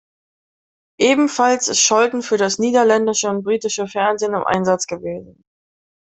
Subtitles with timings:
[0.99, 5.45] Ebenfalls ist Scholten für das niederländische und britische Fernsehen im Einsatz gewesen.